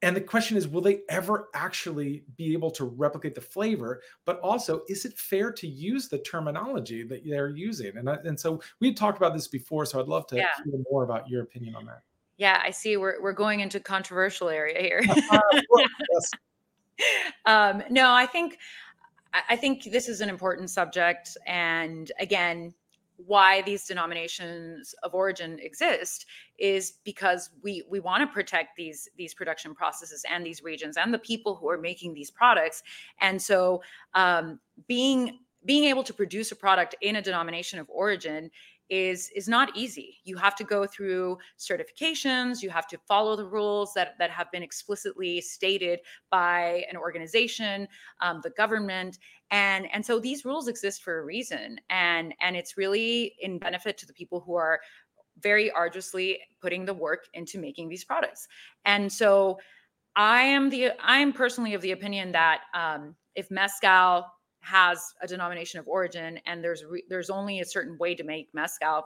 [0.03, 4.01] and the question is, will they ever actually be able to replicate the flavor?
[4.25, 7.97] But also, is it fair to use the terminology that they're using?
[7.97, 10.49] And, and so we talked about this before, so I'd love to yeah.
[10.65, 12.03] hear more about your opinion on that.
[12.39, 12.97] Yeah, I see.
[12.97, 15.03] We're we're going into controversial area here.
[17.45, 18.57] um, no, I think
[19.35, 22.73] I think this is an important subject, and again,
[23.27, 26.27] why these denominations of origin exist
[26.59, 31.13] is because we we want to protect these these production processes and these regions and
[31.13, 32.83] the people who are making these products.
[33.21, 33.83] And so
[34.15, 38.51] um, being being able to produce a product in a denomination of origin
[38.91, 40.19] is is not easy.
[40.25, 44.51] You have to go through certifications, you have to follow the rules that that have
[44.51, 46.01] been explicitly stated
[46.31, 47.89] by an organization,
[48.21, 49.19] um, the government,
[49.51, 53.97] and and so these rules exist for a reason, and and it's really in benefit
[53.99, 54.81] to the people who are
[55.43, 58.47] very arduously putting the work into making these products.
[58.85, 59.59] And so
[60.17, 64.27] I am the I am personally of the opinion that um, if mezcal
[64.61, 68.49] has a denomination of origin and there's re- there's only a certain way to make
[68.53, 69.05] mezcal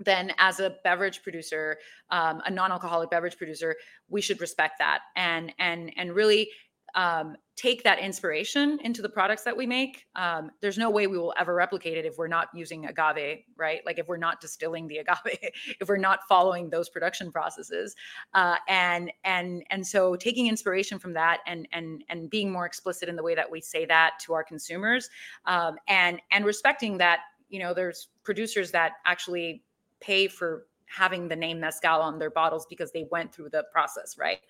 [0.00, 1.76] then as a beverage producer
[2.10, 3.74] um, a non-alcoholic beverage producer
[4.08, 5.00] we should respect that.
[5.16, 6.48] And and and really
[6.94, 10.06] um, take that inspiration into the products that we make.
[10.14, 13.80] Um, there's no way we will ever replicate it if we're not using agave, right?
[13.84, 17.94] Like if we're not distilling the agave, if we're not following those production processes,
[18.34, 23.08] uh, and and and so taking inspiration from that and and and being more explicit
[23.08, 25.10] in the way that we say that to our consumers,
[25.46, 29.62] um, and and respecting that you know there's producers that actually
[30.00, 34.16] pay for having the name mezcal on their bottles because they went through the process
[34.18, 34.40] right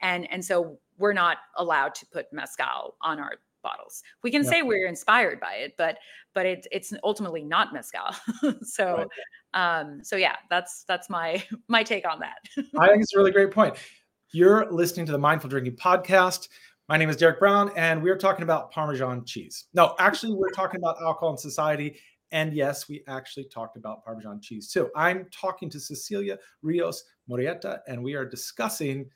[0.00, 3.32] and and so we're not allowed to put mezcal on our
[3.62, 5.98] bottles we can say we're inspired by it but
[6.32, 8.14] but it, it's ultimately not mezcal
[8.62, 9.04] so
[9.54, 9.80] right.
[9.80, 12.36] um so yeah that's that's my my take on that
[12.78, 13.74] i think it's a really great point
[14.32, 16.48] you're listening to the mindful drinking podcast
[16.88, 19.66] my name is Derek Brown, and we're talking about Parmesan cheese.
[19.74, 21.98] No, actually, we're talking about alcohol and society
[22.30, 24.90] and yes, we actually talked about Parmesan cheese too.
[24.94, 29.08] I'm talking to Cecilia Rios Murrieta, and we are discussing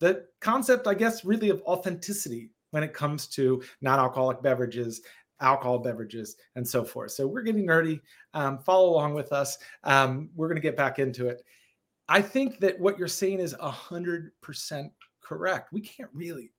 [0.00, 5.02] the concept, I guess, really of authenticity when it comes to non alcoholic beverages,
[5.40, 7.12] alcohol beverages, and so forth.
[7.12, 8.00] So we're getting nerdy.
[8.34, 9.58] Um, follow along with us.
[9.84, 11.42] Um, we're going to get back into it.
[12.08, 14.90] I think that what you're saying is 100%
[15.22, 15.72] correct.
[15.72, 16.50] We can't really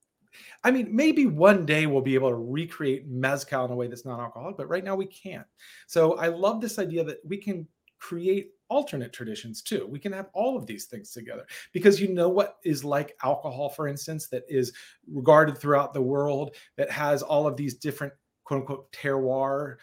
[0.64, 4.04] I mean, maybe one day we'll be able to recreate mezcal in a way that's
[4.04, 5.46] non-alcoholic, but right now we can't.
[5.86, 7.66] So I love this idea that we can
[8.02, 9.86] create alternate traditions too.
[9.88, 13.68] We can have all of these things together because you know what is like alcohol,
[13.68, 14.72] for instance, that is
[15.06, 18.12] regarded throughout the world that has all of these different
[18.42, 19.76] quote unquote terroir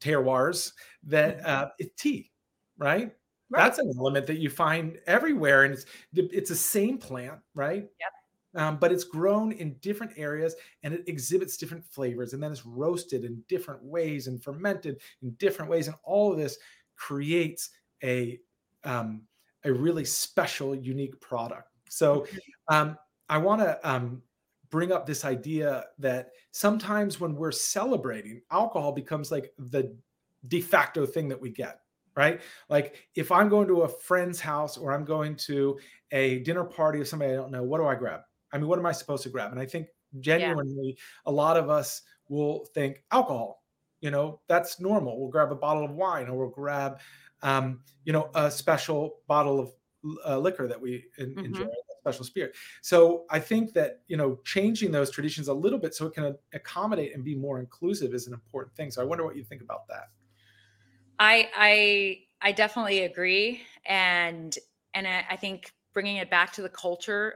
[0.00, 0.72] terroirs
[1.04, 1.46] that mm-hmm.
[1.64, 2.30] uh, it's tea,
[2.76, 3.12] right?
[3.48, 3.62] Right.
[3.64, 7.82] That's an element that you find everywhere, and it's it's the same plant, right?
[7.82, 8.12] Yep
[8.54, 12.66] um, but it's grown in different areas and it exhibits different flavors and then it's
[12.66, 16.58] roasted in different ways and fermented in different ways and all of this
[17.08, 17.70] creates
[18.04, 18.38] a
[18.84, 19.22] um,
[19.64, 22.26] a really special unique product so
[22.68, 22.96] um,
[23.28, 24.22] i want to um,
[24.70, 29.94] bring up this idea that sometimes when we're celebrating alcohol becomes like the
[30.48, 31.82] de facto thing that we get
[32.14, 32.40] right?
[32.68, 35.78] Like if I'm going to a friend's house or I'm going to
[36.10, 38.20] a dinner party of somebody I don't know, what do I grab?
[38.52, 39.50] I mean, what am I supposed to grab?
[39.50, 39.88] And I think
[40.20, 41.02] genuinely, yeah.
[41.26, 43.61] a lot of us will think alcohol.
[44.02, 45.18] You know, that's normal.
[45.18, 47.00] We'll grab a bottle of wine, or we'll grab,
[47.40, 49.72] um, you know, a special bottle of
[50.26, 51.46] uh, liquor that we in, mm-hmm.
[51.46, 52.54] enjoy, a special spirit.
[52.82, 56.36] So I think that you know, changing those traditions a little bit so it can
[56.52, 58.90] accommodate and be more inclusive is an important thing.
[58.90, 60.10] So I wonder what you think about that.
[61.18, 64.58] I I I definitely agree, and
[64.94, 67.34] and I, I think bringing it back to the culture,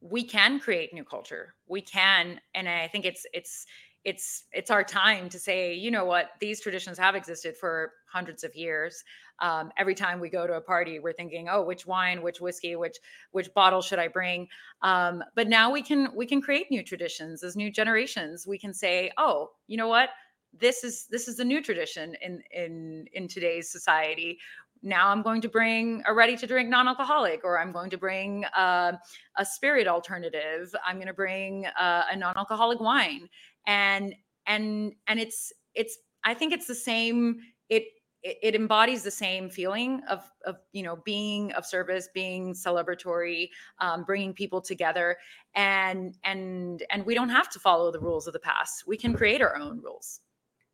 [0.00, 1.54] we can create new culture.
[1.66, 3.66] We can, and I think it's it's
[4.04, 8.44] it's it's our time to say, you know what, these traditions have existed for hundreds
[8.44, 9.02] of years.
[9.40, 12.76] Um, every time we go to a party, we're thinking, oh, which wine, which whiskey,
[12.76, 12.96] which
[13.32, 14.48] which bottle should I bring?
[14.82, 18.46] Um, but now we can we can create new traditions as new generations.
[18.46, 20.10] We can say, oh, you know what,
[20.58, 24.38] this is this is a new tradition in in in today's society
[24.82, 28.44] now i'm going to bring a ready to drink non-alcoholic or i'm going to bring
[28.56, 28.92] uh,
[29.38, 30.74] a spirit alternative.
[30.84, 33.28] I'm going to bring uh, a non-alcoholic wine.
[33.66, 34.14] And
[34.46, 37.38] and and it's it's i think it's the same
[37.68, 37.84] it
[38.22, 44.04] it, embodies the same feeling of of you know being of service being celebratory um,
[44.04, 45.16] bringing people together.
[45.54, 48.84] And and and we don't have to follow the rules of the past.
[48.86, 50.20] We can create our own rules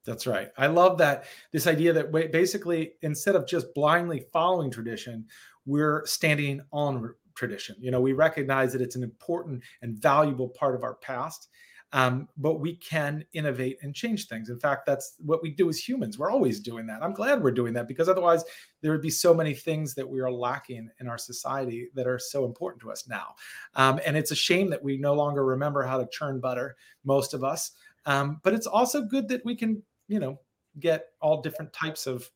[0.04, 0.50] that's right.
[0.58, 5.26] I love that this idea that basically instead of just blindly following tradition,
[5.66, 7.76] we're standing on tradition.
[7.80, 11.48] You know, we recognize that it's an important and valuable part of our past,
[11.92, 14.50] um, but we can innovate and change things.
[14.50, 16.18] In fact, that's what we do as humans.
[16.18, 17.02] We're always doing that.
[17.02, 18.44] I'm glad we're doing that because otherwise
[18.82, 22.18] there would be so many things that we are lacking in our society that are
[22.18, 23.34] so important to us now.
[23.74, 27.32] Um, and it's a shame that we no longer remember how to churn butter, most
[27.32, 27.72] of us.
[28.06, 30.38] Um, but it's also good that we can you know
[30.80, 32.28] get all different types of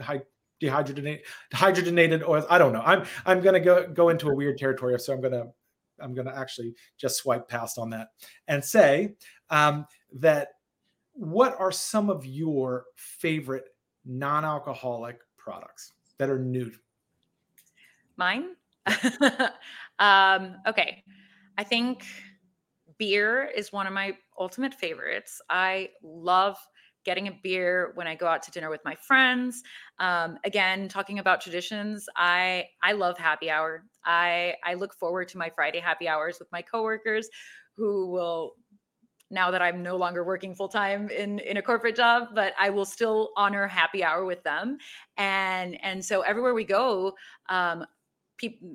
[0.00, 0.22] high
[0.62, 1.20] dehydrogenated
[1.52, 2.44] hydrogenated oils.
[2.48, 2.82] I don't know.
[2.84, 5.46] I'm I'm gonna go go into a weird territory, so I'm gonna
[6.00, 8.08] I'm gonna actually just swipe past on that
[8.48, 9.14] and say
[9.50, 10.48] um, that
[11.14, 13.64] what are some of your favorite
[14.04, 16.72] non-alcoholic products that are new?
[18.16, 18.56] Mine.
[19.98, 21.04] um, okay,
[21.58, 22.04] I think
[22.98, 25.40] beer is one of my ultimate favorites.
[25.50, 26.56] I love
[27.04, 29.62] getting a beer when I go out to dinner with my friends.
[29.98, 33.84] Um, again, talking about traditions, I I love happy hour.
[34.04, 37.28] I I look forward to my Friday happy hours with my coworkers,
[37.76, 38.54] who will
[39.30, 42.70] now that I'm no longer working full time in in a corporate job, but I
[42.70, 44.78] will still honor happy hour with them.
[45.16, 47.14] And and so everywhere we go,
[47.48, 47.84] um,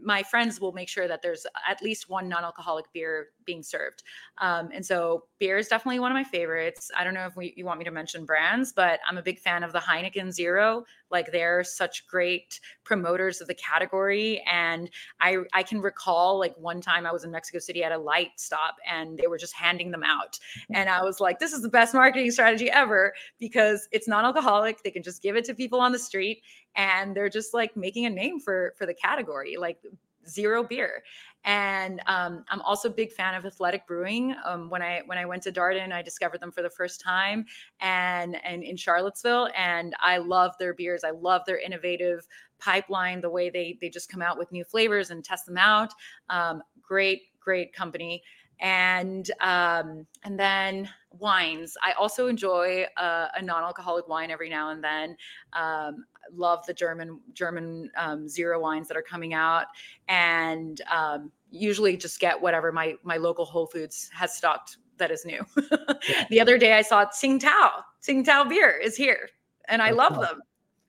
[0.03, 4.03] my friends will make sure that there's at least one non-alcoholic beer being served.
[4.39, 6.91] Um, and so beer is definitely one of my favorites.
[6.97, 9.39] I don't know if we, you want me to mention brands, but I'm a big
[9.39, 10.85] fan of the Heineken Zero.
[11.11, 14.43] Like they're such great promoters of the category.
[14.51, 14.89] And
[15.19, 18.31] I, I can recall like one time I was in Mexico City at a light
[18.37, 20.39] stop and they were just handing them out.
[20.71, 20.75] Mm.
[20.75, 24.83] And I was like, this is the best marketing strategy ever because it's non-alcoholic.
[24.83, 26.41] They can just give it to people on the street
[26.75, 29.79] and they're just like making a name for for the category like
[30.27, 31.03] zero beer
[31.45, 35.25] and um, i'm also a big fan of athletic brewing um, when i when i
[35.25, 37.45] went to darden i discovered them for the first time
[37.79, 42.27] and and in charlottesville and i love their beers i love their innovative
[42.59, 45.93] pipeline the way they they just come out with new flavors and test them out
[46.29, 48.21] um, great great company
[48.59, 51.75] and um, and then wines.
[51.83, 55.17] I also enjoy a, a, non-alcoholic wine every now and then.
[55.53, 59.65] Um, love the German German um, zero wines that are coming out,
[60.07, 65.25] and um, usually just get whatever my my local Whole Foods has stocked that is
[65.25, 65.45] new.
[66.29, 67.83] the other day I saw Tsingtao.
[68.03, 69.29] Tsingtao beer is here,
[69.67, 70.41] and I That's love them.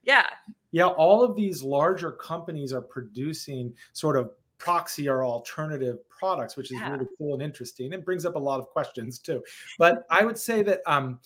[0.03, 0.27] Yeah.
[0.71, 6.71] Yeah, all of these larger companies are producing sort of proxy or alternative products, which
[6.71, 6.91] is yeah.
[6.91, 7.93] really cool and interesting.
[7.93, 9.43] It brings up a lot of questions too.
[9.79, 11.21] But I would say that um,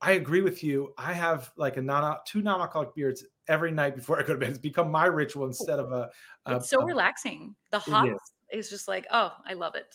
[0.00, 0.92] I agree with you.
[0.98, 4.50] I have like a non two non-alcoholic beers every night before I go to bed.
[4.50, 6.08] It's become my ritual instead of a.
[6.46, 7.54] a it's so a, relaxing.
[7.70, 8.16] The hot is.
[8.50, 9.94] is just like oh, I love it.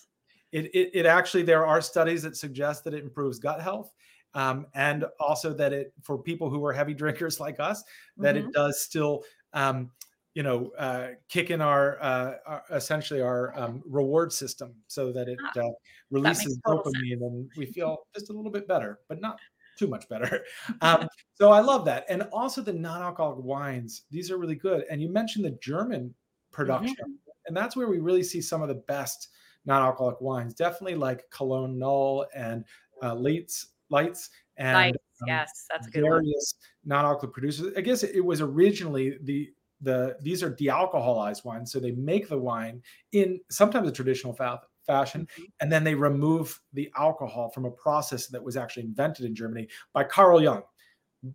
[0.51, 3.91] It, it, it actually there are studies that suggest that it improves gut health.
[4.33, 7.83] Um, and also that it for people who are heavy drinkers like us
[8.17, 8.49] that mm-hmm.
[8.49, 9.91] it does still um,
[10.33, 15.29] you know uh, kick in our, uh, our essentially our um, reward system so that
[15.29, 15.71] it ah, uh,
[16.11, 17.21] releases dopamine sense.
[17.21, 19.39] and we feel just a little bit better but not
[19.77, 20.43] too much better.
[20.81, 22.05] Um, so i love that.
[22.09, 24.83] And also the non-alcoholic wines these are really good.
[24.89, 26.13] And you mentioned the german
[26.51, 27.31] production mm-hmm.
[27.47, 29.29] and that's where we really see some of the best
[29.65, 32.63] non-alcoholic wines definitely like Kolonne Null and
[33.03, 37.73] uh, lights lights and lights, um, yes that's a good various non-alcoholic producers.
[37.77, 39.49] I guess it was originally the
[39.81, 44.61] the these are dealcoholized wines so they make the wine in sometimes a traditional fa-
[44.85, 45.43] fashion mm-hmm.
[45.59, 49.67] and then they remove the alcohol from a process that was actually invented in germany
[49.93, 50.63] by carl jung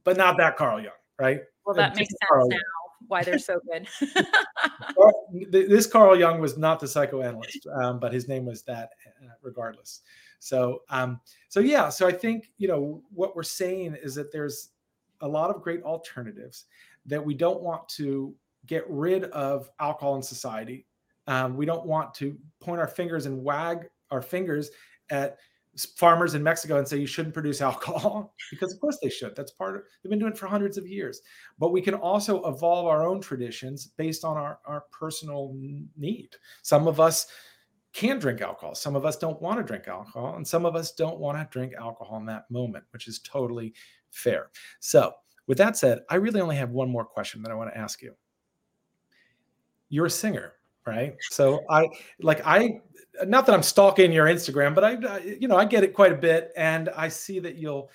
[0.05, 2.63] but not that carl jung right well that makes sense carl now Jung.
[3.09, 3.87] why they're so good
[5.51, 8.91] this carl jung was not the psychoanalyst um, but his name was that
[9.23, 10.01] uh, regardless
[10.39, 14.71] so um, so yeah so i think you know what we're saying is that there's
[15.23, 16.65] a lot of great alternatives
[17.07, 18.35] that we don't want to
[18.67, 20.87] get rid of alcohol in society.
[21.27, 24.71] Um, we don't want to point our fingers and wag our fingers
[25.11, 25.39] at
[25.97, 29.37] farmers in Mexico and say you shouldn't produce alcohol because of course they should.
[29.37, 31.21] That's part of they've been doing it for hundreds of years.
[31.59, 35.55] But we can also evolve our own traditions based on our, our personal
[35.97, 36.31] need.
[36.63, 37.27] Some of us
[37.93, 38.75] can drink alcohol.
[38.75, 41.49] Some of us don't want to drink alcohol, and some of us don't want to
[41.51, 43.75] drink alcohol in that moment, which is totally
[44.11, 44.51] fair.
[44.79, 45.13] So,
[45.47, 48.01] with that said, I really only have one more question that I want to ask
[48.01, 48.15] you.
[49.89, 50.55] You're a singer,
[50.87, 51.15] right?
[51.31, 51.89] So I
[52.21, 52.81] like I
[53.27, 56.13] not that I'm stalking your Instagram, but I, I, you know I get it quite
[56.13, 57.91] a bit, and I see that you'll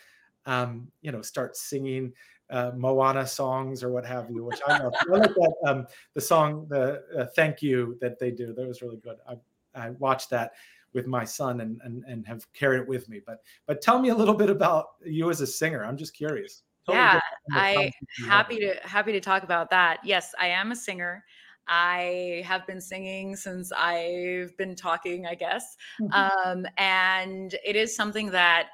[0.46, 2.14] um, you know start singing
[2.50, 4.92] uh, Moana songs or what have you, which I know.
[4.94, 8.54] I like that um, the song the uh, "Thank You" that they do.
[8.54, 9.18] That was really good.
[9.28, 9.36] I,
[9.76, 10.54] I watched that
[10.94, 13.22] with my son and, and and have carried it with me.
[13.26, 15.84] But but tell me a little bit about you as a singer.
[15.84, 16.64] I'm just curious.
[16.86, 17.20] Totally yeah,
[17.52, 17.92] I
[18.28, 20.00] happy to happy to talk about that.
[20.04, 21.24] Yes, I am a singer.
[21.68, 25.78] I have been singing since I've been talking, I guess.
[26.02, 26.14] Mm-hmm.
[26.14, 28.68] Um, and it is something that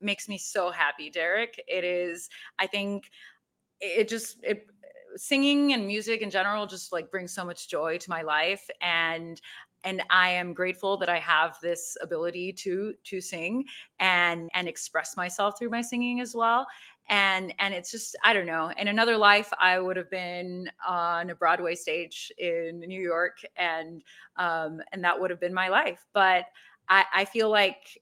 [0.00, 1.62] makes me so happy, Derek.
[1.66, 3.10] It is, I think
[3.80, 4.66] it just, it,
[5.16, 9.40] singing and music in general just like brings so much joy to my life and
[9.84, 13.64] and i am grateful that i have this ability to to sing
[13.98, 16.66] and and express myself through my singing as well
[17.08, 21.30] and and it's just i don't know in another life i would have been on
[21.30, 24.02] a broadway stage in new york and
[24.36, 26.46] um and that would have been my life but
[26.88, 28.00] i i feel like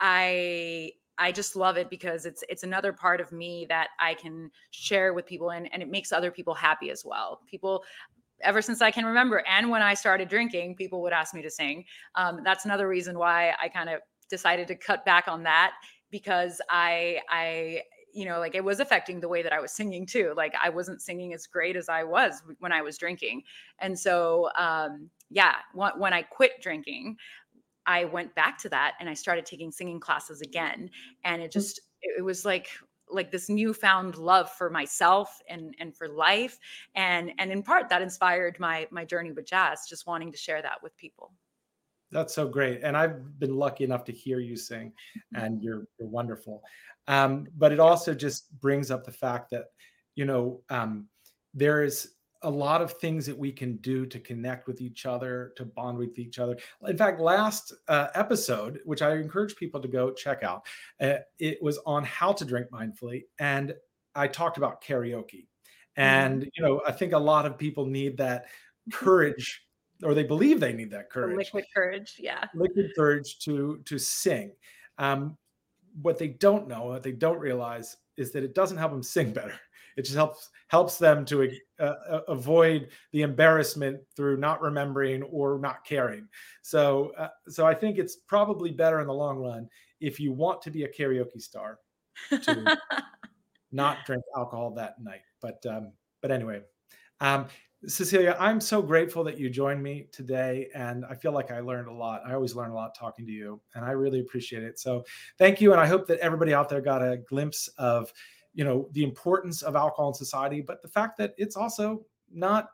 [0.00, 4.50] i i just love it because it's it's another part of me that i can
[4.70, 7.82] share with people and and it makes other people happy as well people
[8.42, 9.42] ever since I can remember.
[9.48, 11.84] And when I started drinking, people would ask me to sing.
[12.14, 14.00] Um, that's another reason why I kind of
[14.30, 15.72] decided to cut back on that
[16.10, 20.06] because I I you know, like it was affecting the way that I was singing
[20.06, 20.34] too.
[20.36, 23.42] Like I wasn't singing as great as I was when I was drinking.
[23.80, 27.16] And so, um, yeah, when, when I quit drinking,
[27.86, 30.90] I went back to that and I started taking singing classes again.
[31.24, 31.52] And it mm.
[31.54, 32.68] just, it was like,
[33.10, 36.58] like this newfound love for myself and and for life
[36.94, 40.60] and and in part that inspired my my journey with Jas just wanting to share
[40.60, 41.32] that with people
[42.10, 45.44] that's so great and i've been lucky enough to hear you sing mm-hmm.
[45.44, 46.62] and you're you're wonderful
[47.08, 49.64] um, but it also just brings up the fact that,
[50.14, 51.08] you know, um,
[51.54, 55.52] there is a lot of things that we can do to connect with each other,
[55.56, 56.56] to bond with each other.
[56.86, 60.64] In fact, last uh, episode, which I encourage people to go check out,
[61.00, 63.24] uh, it was on how to drink mindfully.
[63.40, 63.74] And
[64.14, 65.46] I talked about karaoke.
[65.96, 66.48] And, mm-hmm.
[66.54, 68.46] you know, I think a lot of people need that
[68.92, 69.62] courage
[70.04, 71.36] or they believe they need that courage.
[71.36, 72.16] Liquid courage.
[72.18, 72.44] Yeah.
[72.54, 74.52] Liquid courage to, to sing.
[74.98, 75.36] Um,
[76.02, 79.32] what they don't know, what they don't realize is that it doesn't help them sing
[79.32, 79.58] better.
[79.96, 85.58] It just helps helps them to uh, uh, avoid the embarrassment through not remembering or
[85.58, 86.28] not caring.
[86.62, 89.68] So, uh, so I think it's probably better in the long run
[90.00, 91.78] if you want to be a karaoke star
[92.30, 92.78] to
[93.72, 95.22] not drink alcohol that night.
[95.42, 95.92] But um,
[96.22, 96.62] but anyway,
[97.20, 97.46] um,
[97.86, 100.68] Cecilia, I'm so grateful that you joined me today.
[100.74, 102.22] And I feel like I learned a lot.
[102.26, 104.78] I always learn a lot talking to you, and I really appreciate it.
[104.80, 105.04] So
[105.38, 105.72] thank you.
[105.72, 108.12] And I hope that everybody out there got a glimpse of,
[108.52, 112.70] you know, the importance of alcohol in society, but the fact that it's also not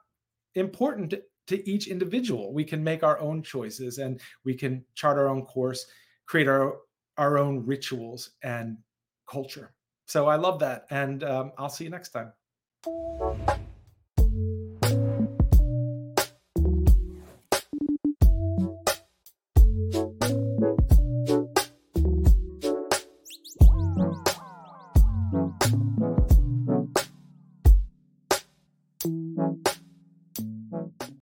[0.54, 1.22] important to,
[1.70, 2.54] each individual.
[2.54, 5.84] We can make our own choices and we can chart our own course,
[6.24, 6.78] create our,
[7.18, 8.78] our own rituals and
[9.28, 9.74] culture.
[10.06, 10.86] So I love that.
[10.88, 12.32] And um, I'll see you next time.